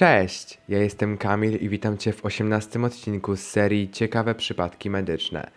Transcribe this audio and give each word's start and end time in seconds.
Cześć, 0.00 0.58
ja 0.68 0.78
jestem 0.78 1.18
Kamil 1.18 1.56
i 1.56 1.68
witam 1.68 1.98
Cię 1.98 2.12
w 2.12 2.24
18 2.24 2.82
odcinku 2.84 3.36
z 3.36 3.40
serii 3.40 3.90
Ciekawe 3.90 4.34
przypadki 4.34 4.90
medyczne. 4.90 5.50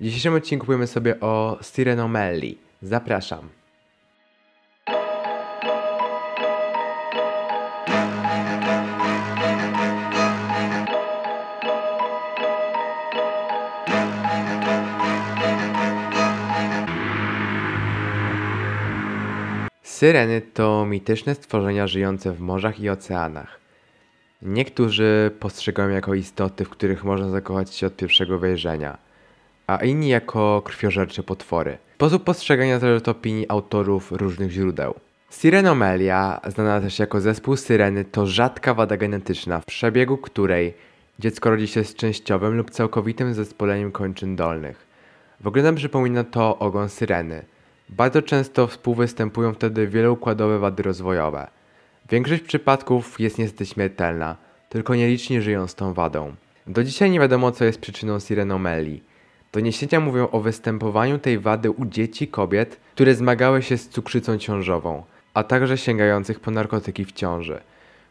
W 0.00 0.04
dzisiejszym 0.04 0.34
odcinku 0.34 0.66
powiemy 0.66 0.86
sobie 0.86 1.20
o 1.20 1.58
Sirenomelli. 1.62 2.58
Zapraszam. 2.82 3.48
Syreny 19.82 20.40
to 20.40 20.86
mityczne 20.86 21.34
stworzenia 21.34 21.86
żyjące 21.86 22.32
w 22.32 22.40
morzach 22.40 22.80
i 22.80 22.90
oceanach. 22.90 23.59
Niektórzy 24.42 25.30
postrzegają 25.40 25.88
jako 25.88 26.14
istoty, 26.14 26.64
w 26.64 26.70
których 26.70 27.04
można 27.04 27.28
zakochać 27.30 27.74
się 27.74 27.86
od 27.86 27.96
pierwszego 27.96 28.38
wejrzenia, 28.38 28.98
a 29.66 29.76
inni 29.76 30.08
jako 30.08 30.62
krwiożercze 30.64 31.22
potwory. 31.22 31.78
Sposób 31.94 32.24
postrzegania 32.24 32.78
zależy 32.78 32.98
od 32.98 33.08
opinii 33.08 33.46
autorów 33.48 34.12
różnych 34.12 34.50
źródeł. 34.50 34.94
Sirenomelia, 35.30 36.40
znana 36.46 36.80
też 36.80 36.98
jako 36.98 37.20
zespół 37.20 37.56
syreny, 37.56 38.04
to 38.04 38.26
rzadka 38.26 38.74
wada 38.74 38.96
genetyczna, 38.96 39.60
w 39.60 39.64
przebiegu 39.64 40.16
której 40.16 40.74
dziecko 41.18 41.50
rodzi 41.50 41.66
się 41.66 41.84
z 41.84 41.94
częściowym 41.94 42.56
lub 42.56 42.70
całkowitym 42.70 43.34
zespoleniem 43.34 43.92
kończyn 43.92 44.36
dolnych. 44.36 44.86
Wyglądem 45.40 45.74
przypomina 45.74 46.24
to 46.24 46.58
ogon 46.58 46.88
syreny. 46.88 47.42
Bardzo 47.88 48.22
często 48.22 48.66
współwystępują 48.66 49.52
wtedy 49.52 49.86
wieloukładowe 49.86 50.58
wady 50.58 50.82
rozwojowe. 50.82 51.59
Większość 52.10 52.42
przypadków 52.42 53.20
jest 53.20 53.38
niestety 53.38 53.66
śmiertelna, 53.66 54.36
tylko 54.68 54.94
nieliczni 54.94 55.40
żyją 55.40 55.66
z 55.66 55.74
tą 55.74 55.94
wadą. 55.94 56.34
Do 56.66 56.84
dzisiaj 56.84 57.10
nie 57.10 57.20
wiadomo, 57.20 57.52
co 57.52 57.64
jest 57.64 57.80
przyczyną 57.80 58.20
sirenomelii. 58.20 59.02
Doniesienia 59.52 60.00
mówią 60.00 60.28
o 60.30 60.40
występowaniu 60.40 61.18
tej 61.18 61.38
wady 61.38 61.70
u 61.70 61.86
dzieci 61.86 62.28
kobiet, 62.28 62.80
które 62.94 63.14
zmagały 63.14 63.62
się 63.62 63.76
z 63.76 63.88
cukrzycą 63.88 64.38
ciążową, 64.38 65.02
a 65.34 65.42
także 65.42 65.78
sięgających 65.78 66.40
po 66.40 66.50
narkotyki 66.50 67.04
w 67.04 67.12
ciąży. 67.12 67.60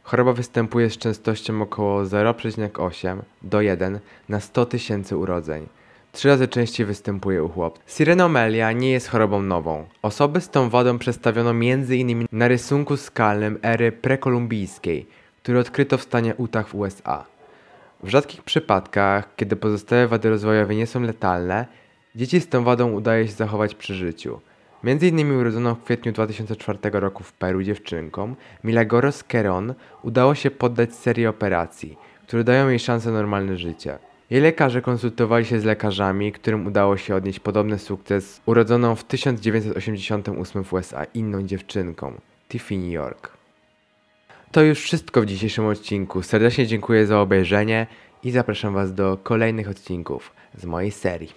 Choroba 0.04 0.34
występuje 0.34 0.90
z 0.90 0.98
częstością 0.98 1.62
około 1.62 2.04
0,8 2.04 3.18
do 3.42 3.62
1 3.62 4.00
na 4.30 4.40
100 4.40 4.66
tysięcy 4.66 5.18
urodzeń. 5.18 5.68
Trzy 6.12 6.28
razy 6.28 6.48
częściej 6.48 6.86
występuje 6.86 7.44
u 7.44 7.50
chłopców. 7.50 7.84
Sirenomelia 7.88 8.72
nie 8.72 8.92
jest 8.92 9.08
chorobą 9.08 9.42
nową. 9.42 9.86
Osoby 10.02 10.42
z 10.42 10.50
tą 10.50 10.70
wadą 10.70 10.98
przedstawiono 11.00 11.50
m.in. 11.50 12.26
na 12.32 12.48
rysunku 12.48 12.98
skalnym 12.98 13.60
ery 13.64 13.92
prekolumbijskiej, 13.92 15.08
który 15.44 15.60
odkryto 15.60 15.98
w 15.98 16.02
stanie 16.02 16.34
Utah 16.40 16.68
w 16.68 16.76
USA. 16.76 17.26
W 18.04 18.10
rzadkich 18.10 18.44
przypadkach, 18.44 19.36
kiedy 19.36 19.56
pozostałe 19.56 20.08
wady 20.08 20.30
rozwojowe 20.30 20.76
nie 20.76 20.88
są 20.88 21.02
letalne, 21.02 21.66
dzieci 22.16 22.42
z 22.42 22.50
tą 22.50 22.64
wadą 22.64 22.92
udaje 22.92 23.28
się 23.28 23.34
zachować 23.34 23.76
przy 23.76 23.96
życiu. 23.96 24.40
Między 24.84 25.08
innymi 25.08 25.36
urodzoną 25.36 25.76
w 25.76 25.84
kwietniu 25.84 26.12
2004 26.12 26.80
roku 26.94 27.24
w 27.24 27.34
Peru 27.34 27.64
dziewczynkom, 27.64 28.36
Milagros 28.64 29.24
Queron 29.24 29.74
udało 30.04 30.36
się 30.36 30.52
poddać 30.52 30.96
serii 30.96 31.28
operacji, 31.28 31.98
które 32.28 32.44
dają 32.44 32.70
jej 32.70 32.80
szansę 32.80 33.12
na 33.12 33.18
normalne 33.18 33.58
życie. 33.58 34.00
Jej 34.30 34.42
lekarze 34.42 34.82
konsultowali 34.82 35.46
się 35.46 35.60
z 35.60 35.64
lekarzami, 35.64 36.32
którym 36.32 36.68
udało 36.68 36.98
się 36.98 37.16
odnieść 37.16 37.40
podobny 37.40 37.80
sukces 37.80 38.42
urodzoną 38.46 38.96
w 38.96 39.04
1988 39.04 40.64
w 40.64 40.74
USA 40.74 41.04
inną 41.04 41.44
dziewczynką, 41.44 42.14
Tiffany 42.50 42.90
York. 42.90 43.38
To 44.52 44.62
już 44.62 44.80
wszystko 44.80 45.22
w 45.22 45.26
dzisiejszym 45.26 45.66
odcinku. 45.66 46.24
Serdecznie 46.24 46.68
dziękuję 46.68 47.08
za 47.08 47.22
obejrzenie 47.22 47.88
i 48.24 48.32
zapraszam 48.32 48.74
Was 48.74 48.94
do 48.94 49.18
kolejnych 49.24 49.70
odcinków 49.70 50.32
z 50.58 50.66
mojej 50.66 50.92
serii. 50.92 51.34